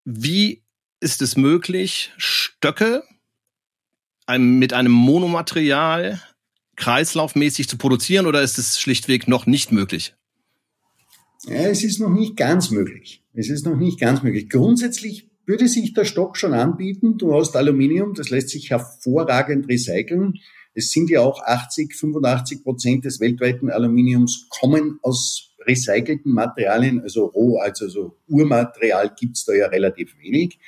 [0.05, 0.65] Wie
[1.01, 3.05] ist es möglich, Stöcke
[4.39, 6.21] mit einem Monomaterial
[6.77, 10.15] kreislaufmäßig zu produzieren oder ist es schlichtweg noch nicht möglich?
[11.47, 13.23] Ja, es ist noch nicht ganz möglich.
[13.35, 14.49] Es ist noch nicht ganz möglich.
[14.49, 17.19] Grundsätzlich würde sich der Stock schon anbieten.
[17.19, 20.35] Du hast Aluminium, das lässt sich hervorragend recyceln.
[20.75, 27.27] Es sind ja auch 80, 85 Prozent des weltweiten Aluminiums kommen aus recycelten Materialien, also
[27.27, 30.59] roh, also so Urmaterial gibt's da ja relativ wenig.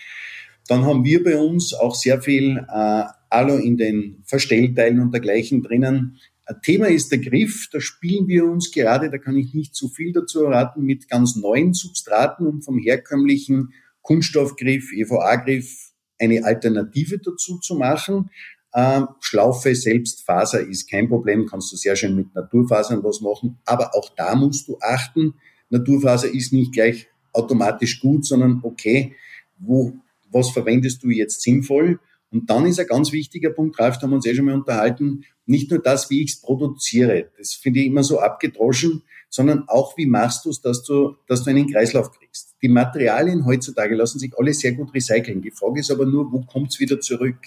[0.68, 5.62] Dann haben wir bei uns auch sehr viel äh, Alu in den Verstellteilen und dergleichen
[5.62, 6.18] drinnen.
[6.46, 7.68] Ein Thema ist der Griff.
[7.72, 11.36] Da spielen wir uns gerade, da kann ich nicht zu viel dazu erraten, mit ganz
[11.36, 13.72] neuen Substraten, um vom herkömmlichen
[14.02, 18.30] Kunststoffgriff, EVA-Griff eine Alternative dazu zu machen.
[18.74, 23.58] Ähm, Schlaufe selbst, Faser ist kein Problem, kannst du sehr schön mit Naturfasern was machen,
[23.64, 25.34] aber auch da musst du achten,
[25.70, 29.14] Naturfaser ist nicht gleich automatisch gut, sondern okay,
[29.58, 29.92] wo,
[30.34, 32.00] was verwendest du jetzt sinnvoll?
[32.30, 34.54] Und dann ist ein ganz wichtiger Punkt, Ralf, da haben wir uns eh schon mal
[34.54, 39.68] unterhalten, nicht nur das, wie ich es produziere, das finde ich immer so abgedroschen, sondern
[39.68, 42.54] auch, wie machst du es, dass du, dass du einen Kreislauf kriegst.
[42.62, 45.42] Die Materialien heutzutage lassen sich alle sehr gut recyceln.
[45.42, 47.38] Die Frage ist aber nur, wo kommt es wieder zurück?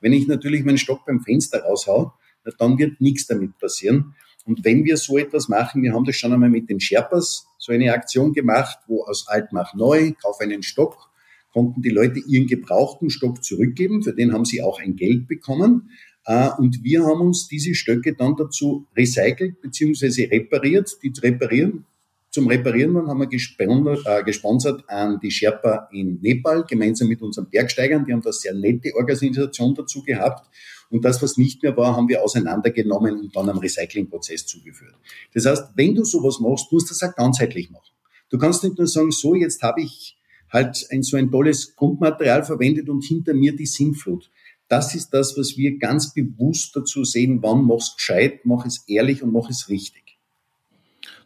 [0.00, 2.12] Wenn ich natürlich meinen Stock beim Fenster raushau,
[2.58, 4.14] dann wird nichts damit passieren.
[4.44, 7.72] Und wenn wir so etwas machen, wir haben das schon einmal mit den Sherpas so
[7.72, 11.10] eine Aktion gemacht, wo aus alt mach neu, kauf einen Stock,
[11.52, 15.90] konnten die Leute ihren gebrauchten Stock zurückgeben, für den haben sie auch ein Geld bekommen.
[16.24, 20.26] Äh, und wir haben uns diese Stöcke dann dazu recycelt bzw.
[20.26, 20.90] repariert.
[21.02, 21.84] Die zu reparieren,
[22.32, 27.50] zum Reparieren haben wir gesponsert, äh, gesponsert an die Sherpa in Nepal, gemeinsam mit unseren
[27.50, 28.06] Bergsteigern.
[28.06, 30.48] Die haben da sehr nette Organisation dazu gehabt.
[30.88, 34.94] Und das, was nicht mehr war, haben wir auseinandergenommen und dann am Recyclingprozess zugeführt.
[35.34, 37.92] Das heißt, wenn du sowas machst, musst du das auch ganzheitlich machen.
[38.30, 40.16] Du kannst nicht nur sagen, so, jetzt habe ich
[40.52, 44.30] halt ein, so ein tolles Grundmaterial verwendet und hinter mir die Sinnflut.
[44.68, 49.22] Das ist das, was wir ganz bewusst dazu sehen, wann mach's gescheit, mach es ehrlich
[49.22, 50.18] und mach es richtig.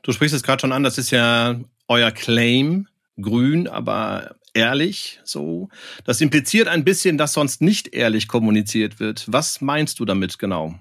[0.02, 2.88] Du sprichst es gerade schon an, das ist ja euer Claim,
[3.20, 5.68] grün, aber ehrlich so.
[6.04, 9.24] Das impliziert ein bisschen, dass sonst nicht ehrlich kommuniziert wird.
[9.28, 10.78] Was meinst du damit genau?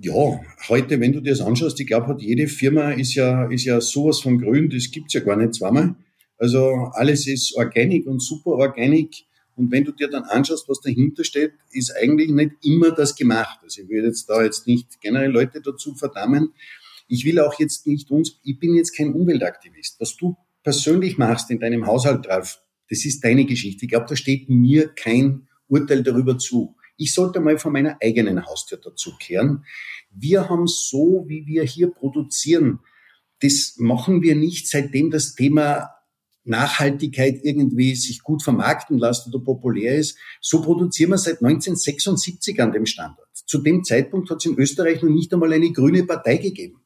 [0.00, 3.80] Ja, heute, wenn du dir das anschaust, ich glaube, jede Firma ist ja, ist ja
[3.80, 5.96] sowas von grün, das gibt's ja gar nicht zweimal.
[6.38, 9.26] Also alles ist organic und super organic
[9.58, 13.58] Und wenn du dir dann anschaust, was dahinter steht, ist eigentlich nicht immer das gemacht.
[13.64, 16.54] Also ich würde jetzt da jetzt nicht generell Leute dazu verdammen.
[17.08, 19.98] Ich will auch jetzt nicht uns, ich bin jetzt kein Umweltaktivist.
[19.98, 23.84] Was du persönlich machst in deinem Haushalt drauf, das ist deine Geschichte.
[23.84, 26.76] Ich glaube, da steht mir kein Urteil darüber zu.
[26.96, 29.64] Ich sollte mal von meiner eigenen Haustür dazu kehren.
[30.12, 32.78] Wir haben so, wie wir hier produzieren,
[33.40, 35.90] das machen wir nicht, seitdem das Thema
[36.48, 40.16] Nachhaltigkeit irgendwie sich gut vermarkten lässt oder populär ist.
[40.40, 43.28] So produzieren wir seit 1976 an dem Standort.
[43.46, 46.80] Zu dem Zeitpunkt hat es in Österreich noch nicht einmal eine grüne Partei gegeben.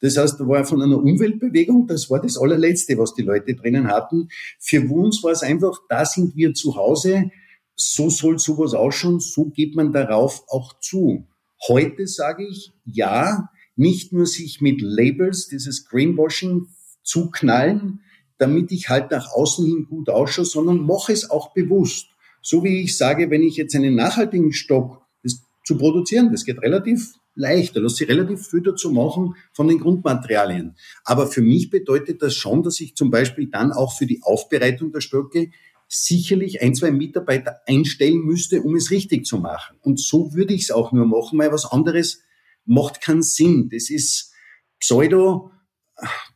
[0.00, 3.88] Das heißt, da war von einer Umweltbewegung, das war das allerletzte, was die Leute drinnen
[3.88, 4.28] hatten.
[4.58, 7.30] Für uns war es einfach, da sind wir zu Hause,
[7.74, 11.26] so soll sowas ausschauen, so geht man darauf auch zu.
[11.68, 16.66] Heute sage ich, ja, nicht nur sich mit Labels, dieses Greenwashing
[17.02, 18.00] zuknallen,
[18.38, 22.08] damit ich halt nach außen hin gut ausschaue, sondern mache es auch bewusst.
[22.42, 26.60] So wie ich sage, wenn ich jetzt einen nachhaltigen Stock das zu produzieren, das geht
[26.60, 30.76] relativ leicht, da lässt sich relativ viel dazu machen von den Grundmaterialien.
[31.04, 34.92] Aber für mich bedeutet das schon, dass ich zum Beispiel dann auch für die Aufbereitung
[34.92, 35.50] der Stöcke
[35.88, 39.76] sicherlich ein, zwei Mitarbeiter einstellen müsste, um es richtig zu machen.
[39.82, 42.22] Und so würde ich es auch nur machen, weil was anderes
[42.64, 43.68] macht keinen Sinn.
[43.70, 44.32] Das ist
[44.80, 45.50] Pseudo,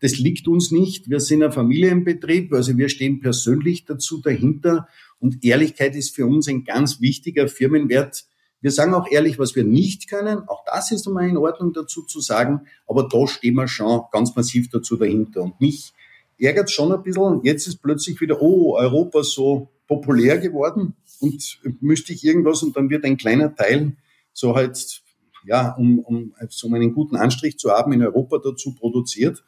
[0.00, 1.10] das liegt uns nicht.
[1.10, 4.88] Wir sind ein Familienbetrieb, also wir stehen persönlich dazu dahinter.
[5.18, 8.24] Und Ehrlichkeit ist für uns ein ganz wichtiger Firmenwert.
[8.62, 10.48] Wir sagen auch ehrlich, was wir nicht können.
[10.48, 12.62] Auch das ist einmal in Ordnung dazu zu sagen.
[12.86, 15.42] Aber da stehen wir schon ganz massiv dazu dahinter.
[15.42, 15.92] Und mich
[16.38, 17.40] ärgert schon ein bisschen.
[17.42, 22.90] Jetzt ist plötzlich wieder, oh, Europa so populär geworden und müsste ich irgendwas und dann
[22.90, 23.96] wird ein kleiner Teil
[24.32, 25.02] so halt
[25.44, 29.44] ja, um, um, so einen guten Anstrich zu haben, in Europa dazu produziert.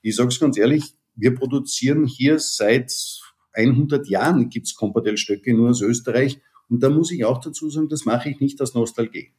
[0.00, 2.92] Ich sage es ganz ehrlich, wir produzieren hier seit
[3.52, 6.40] 100 Jahren, gibt's Kompatell-Stöcke nur aus Österreich.
[6.68, 9.32] Und da muss ich auch dazu sagen, das mache ich nicht aus Nostalgie.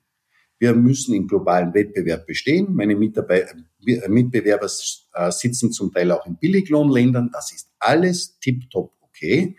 [0.59, 2.73] Wir müssen im globalen Wettbewerb bestehen.
[2.73, 4.67] Meine Mitbewerber
[5.13, 7.31] äh, sitzen zum Teil auch in Billiglohnländern.
[7.33, 9.57] Das ist alles tiptop okay.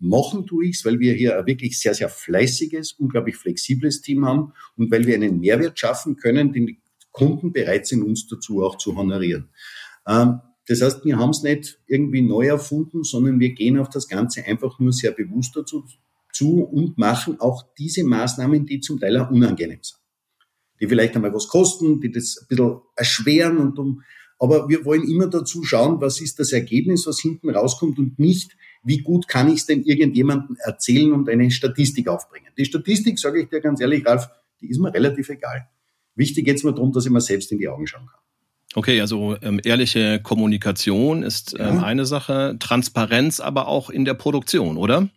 [0.00, 4.52] Machen tue ich's, weil wir hier ein wirklich sehr, sehr fleißiges, unglaublich flexibles Team haben
[4.76, 6.80] und weil wir einen Mehrwert schaffen können, den die
[7.12, 9.50] Kunden bereit sind, uns dazu auch zu honorieren.
[10.06, 14.08] Ähm, das heißt, wir haben es nicht irgendwie neu erfunden, sondern wir gehen auf das
[14.08, 15.84] Ganze einfach nur sehr bewusst dazu
[16.32, 19.98] zu und machen auch diese Maßnahmen, die zum Teil auch unangenehm sind.
[20.80, 24.02] Die vielleicht einmal was kosten, die das ein bisschen erschweren und um,
[24.38, 28.56] aber wir wollen immer dazu schauen, was ist das Ergebnis, was hinten rauskommt und nicht,
[28.82, 32.48] wie gut kann ich es denn irgendjemandem erzählen und eine Statistik aufbringen.
[32.56, 34.28] Die Statistik, sage ich dir ganz ehrlich, Ralf,
[34.60, 35.68] die ist mir relativ egal.
[36.14, 38.20] Wichtig geht es mir darum, dass ich mir selbst in die Augen schauen kann.
[38.74, 41.82] Okay, also ähm, ehrliche Kommunikation ist ähm, ja.
[41.82, 45.08] eine Sache, Transparenz aber auch in der Produktion, oder?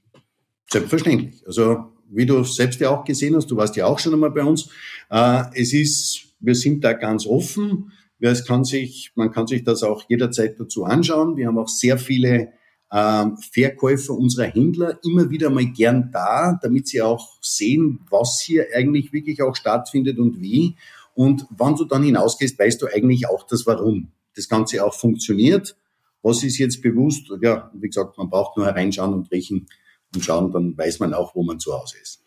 [0.72, 1.46] Selbstverständlich.
[1.46, 4.44] Also wie du selbst ja auch gesehen hast, du warst ja auch schon einmal bei
[4.44, 4.70] uns,
[5.10, 7.92] äh, es ist, wir sind da ganz offen.
[8.20, 11.36] Es kann sich, man kann sich das auch jederzeit dazu anschauen.
[11.36, 12.54] Wir haben auch sehr viele
[12.94, 18.68] ähm, Verkäufer unserer Händler immer wieder mal gern da, damit sie auch sehen, was hier
[18.76, 20.76] eigentlich wirklich auch stattfindet und wie.
[21.16, 25.76] Und wann du dann hinausgehst, weißt du eigentlich auch das Warum das Ganze auch funktioniert.
[26.22, 27.32] Was ist jetzt bewusst?
[27.42, 29.68] Ja, wie gesagt, man braucht nur hereinschauen und riechen
[30.16, 32.24] und schauen, dann weiß man auch, wo man zu Hause ist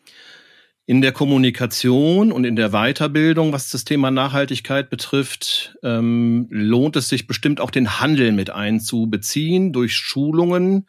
[0.87, 7.09] in der Kommunikation und in der Weiterbildung, was das Thema Nachhaltigkeit betrifft, ähm, lohnt es
[7.09, 10.87] sich bestimmt auch den Handel mit einzubeziehen durch Schulungen.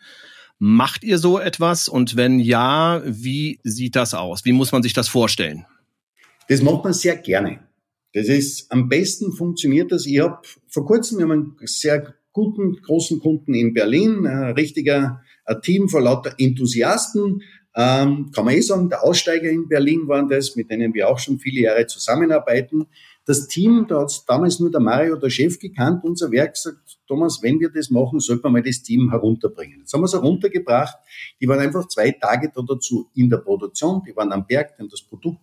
[0.59, 1.89] Macht ihr so etwas?
[1.89, 4.45] Und wenn ja, wie sieht das aus?
[4.45, 5.65] Wie muss man sich das vorstellen?
[6.47, 7.59] Das macht man sehr gerne.
[8.13, 10.05] Das ist am besten funktioniert das.
[10.05, 15.21] Ich habe vor kurzem wir haben einen sehr guten großen Kunden in Berlin, ein richtiger
[15.45, 17.41] ein Team von lauter Enthusiasten,
[17.79, 21.19] ähm, kann man eh sagen, der Aussteiger in Berlin waren das, mit denen wir auch
[21.19, 22.87] schon viele Jahre zusammenarbeiten.
[23.23, 27.43] Das Team, da hat damals nur der Mario, der Chef, gekannt, unser Werk gesagt, Thomas,
[27.43, 29.81] wenn wir das machen, sollten wir mal das Team herunterbringen.
[29.81, 30.97] Jetzt haben wir es heruntergebracht.
[31.39, 34.81] Die waren einfach zwei Tage da dazu in der Produktion, die waren am Berg, die
[34.81, 35.41] haben das Produkt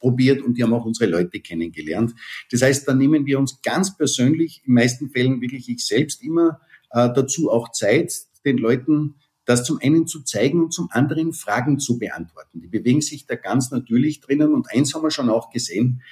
[0.00, 2.14] probiert und die haben auch unsere Leute kennengelernt.
[2.50, 6.60] Das heißt, da nehmen wir uns ganz persönlich, in meisten Fällen wirklich ich selbst immer
[6.90, 8.12] äh, dazu auch Zeit,
[8.44, 12.60] den Leuten das zum einen zu zeigen und zum anderen Fragen zu beantworten.
[12.60, 16.02] Die bewegen sich da ganz natürlich drinnen und eins haben wir schon auch gesehen,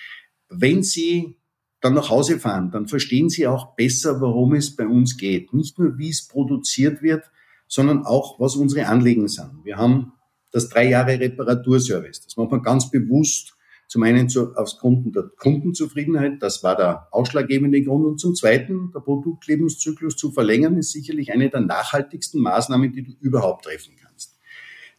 [0.48, 1.36] wenn Sie
[1.80, 5.52] dann nach Hause fahren, dann verstehen Sie auch besser, worum es bei uns geht.
[5.52, 7.30] Nicht nur, wie es produziert wird,
[7.68, 9.64] sondern auch, was unsere Anliegen sind.
[9.64, 10.12] Wir haben
[10.50, 12.22] das drei Jahre Reparaturservice.
[12.22, 13.57] Das macht man ganz bewusst
[13.88, 18.04] zum einen zu, aus Gründen der Kundenzufriedenheit, das war der ausschlaggebende Grund.
[18.04, 23.12] Und zum Zweiten, der Produktlebenszyklus zu verlängern, ist sicherlich eine der nachhaltigsten Maßnahmen, die du
[23.20, 24.38] überhaupt treffen kannst.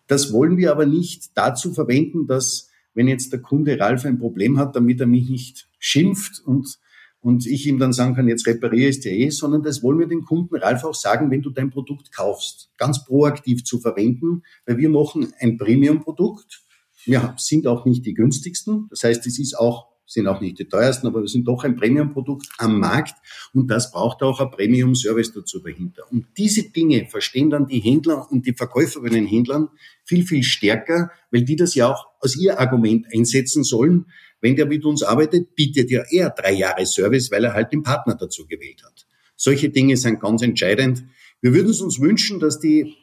[0.08, 4.58] Das wollen wir aber nicht dazu verwenden, dass wenn jetzt der Kunde Ralf ein Problem
[4.58, 6.80] hat, damit er mich nicht schimpft und
[7.21, 9.99] und ich ihm dann sagen kann, jetzt repariere ich es dir eh, sondern das wollen
[9.99, 14.43] wir den Kunden Ralf auch sagen, wenn du dein Produkt kaufst, ganz proaktiv zu verwenden,
[14.65, 16.63] weil wir machen ein Premium-Produkt.
[17.10, 18.86] Wir sind auch nicht die günstigsten.
[18.91, 21.76] Das heißt, es ist auch sind auch nicht die teuersten, aber wir sind doch ein
[21.76, 23.13] Premium-Produkt am Markt
[23.54, 26.02] und das braucht auch ein Premium-Service dazu dahinter.
[26.12, 29.69] Und diese Dinge verstehen dann die Händler und die Verkäufer bei den Händlern
[30.06, 34.08] viel, viel stärker, weil die das ja auch als ihr Argument einsetzen sollen.
[34.41, 37.84] Wenn der mit uns arbeitet, bietet er eher drei Jahre Service, weil er halt den
[37.84, 39.06] Partner dazu gewählt hat.
[39.36, 41.04] Solche Dinge sind ganz entscheidend.
[41.39, 42.95] Wir würden es uns wünschen, dass die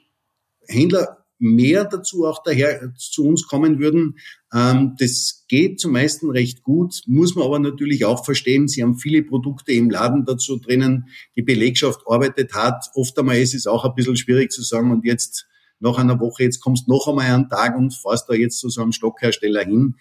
[0.66, 4.18] Händler mehr dazu auch daher zu uns kommen würden.
[4.52, 8.68] Ähm, das geht zum meisten recht gut, muss man aber natürlich auch verstehen.
[8.68, 11.08] Sie haben viele Produkte im Laden dazu drinnen.
[11.36, 12.86] Die Belegschaft arbeitet hart.
[12.94, 15.46] Oft einmal ist es auch ein bisschen schwierig zu sagen und jetzt
[15.78, 18.80] nach einer Woche, jetzt kommst noch einmal einen Tag und fährst da jetzt zu so
[18.80, 19.96] einem Stockhersteller hin.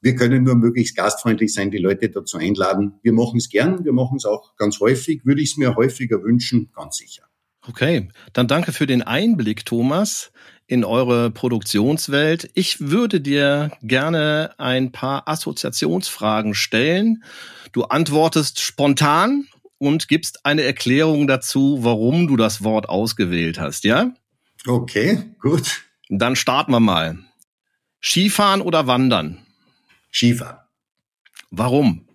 [0.00, 2.94] Wir können nur möglichst gastfreundlich sein, die Leute dazu einladen.
[3.02, 5.24] Wir machen es gern, wir machen es auch ganz häufig.
[5.24, 7.27] Würde ich es mir häufiger wünschen, ganz sicher.
[7.68, 10.32] Okay, dann danke für den Einblick, Thomas,
[10.66, 12.50] in eure Produktionswelt.
[12.54, 17.22] Ich würde dir gerne ein paar Assoziationsfragen stellen.
[17.72, 24.14] Du antwortest spontan und gibst eine Erklärung dazu, warum du das Wort ausgewählt hast, ja?
[24.66, 25.82] Okay, gut.
[26.08, 27.18] Dann starten wir mal.
[28.00, 29.38] Skifahren oder Wandern?
[30.10, 30.56] Skifahren.
[31.50, 32.08] Warum?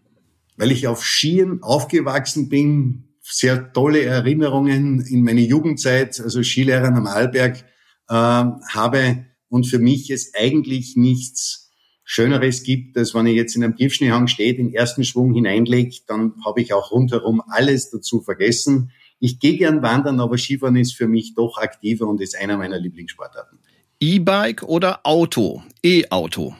[0.57, 7.07] Weil ich auf Skien aufgewachsen bin, sehr tolle Erinnerungen in meine Jugendzeit, also Skilehrer am
[7.07, 7.65] Arlberg
[8.07, 11.71] äh, habe und für mich es eigentlich nichts
[12.03, 16.33] Schöneres gibt, als wenn ich jetzt in einem Tiefschneehang stehe, den ersten Schwung hineinlege, dann
[16.45, 18.91] habe ich auch rundherum alles dazu vergessen.
[19.19, 22.77] Ich gehe gern wandern, aber Skifahren ist für mich doch aktiver und ist einer meiner
[22.77, 23.57] Lieblingssportarten.
[23.99, 25.63] E-Bike oder Auto?
[25.81, 26.55] E-Auto.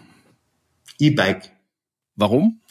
[0.98, 1.52] E-Bike.
[2.16, 2.62] Warum?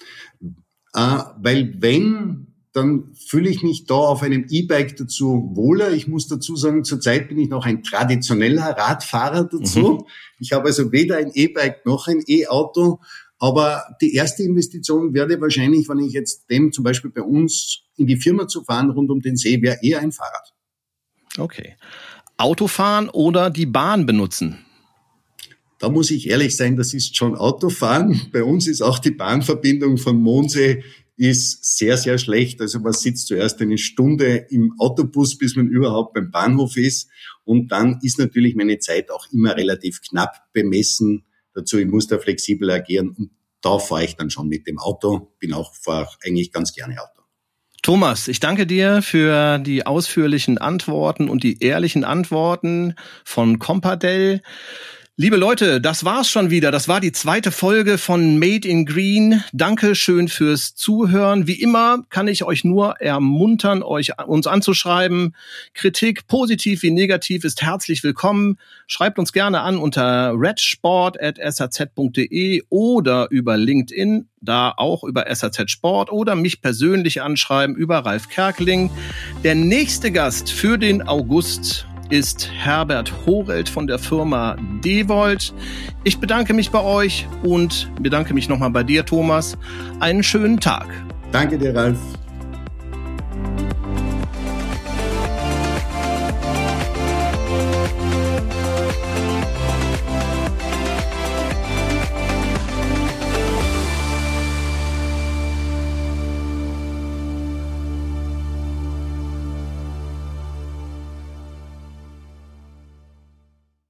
[0.94, 5.92] Äh, weil wenn dann fühle ich mich da auf einem E-Bike dazu wohler.
[5.92, 9.80] Ich muss dazu sagen, zurzeit bin ich noch ein traditioneller Radfahrer dazu.
[9.80, 10.04] Mhm.
[10.38, 13.00] Ich habe also weder ein E-Bike noch ein E-Auto.
[13.38, 18.06] Aber die erste Investition werde wahrscheinlich, wenn ich jetzt dem zum Beispiel bei uns in
[18.06, 20.54] die Firma zu fahren rund um den See, wäre eher ein Fahrrad.
[21.36, 21.76] Okay.
[22.36, 24.64] Autofahren oder die Bahn benutzen?
[25.78, 28.28] Da muss ich ehrlich sein, das ist schon Autofahren.
[28.32, 30.84] Bei uns ist auch die Bahnverbindung von Mondsee
[31.16, 32.60] ist sehr, sehr schlecht.
[32.60, 37.08] Also man sitzt zuerst eine Stunde im Autobus, bis man überhaupt beim Bahnhof ist.
[37.44, 41.24] Und dann ist natürlich meine Zeit auch immer relativ knapp bemessen.
[41.54, 43.10] Dazu, ich muss da flexibel agieren.
[43.10, 45.34] Und da fahre ich dann schon mit dem Auto.
[45.38, 47.22] Bin auch, fahre eigentlich ganz gerne Auto.
[47.82, 52.94] Thomas, ich danke dir für die ausführlichen Antworten und die ehrlichen Antworten
[53.24, 54.40] von Compadel.
[55.18, 56.70] Liebe Leute, das war's schon wieder.
[56.70, 59.44] Das war die zweite Folge von Made in Green.
[59.52, 61.46] Danke schön fürs Zuhören.
[61.46, 65.36] Wie immer kann ich euch nur ermuntern, euch uns anzuschreiben.
[65.74, 68.58] Kritik, positiv wie negativ, ist herzlich willkommen.
[68.86, 76.36] Schreibt uns gerne an unter redsport.saz.de oder über LinkedIn, da auch über SAZ Sport oder
[76.36, 78.88] mich persönlich anschreiben über Ralf Kerkeling.
[79.44, 85.54] Der nächste Gast für den August ist Herbert Horelt von der Firma Devolt.
[86.04, 89.56] Ich bedanke mich bei euch und bedanke mich nochmal bei dir, Thomas.
[89.98, 90.88] Einen schönen Tag.
[91.32, 91.96] Danke dir, Ralf.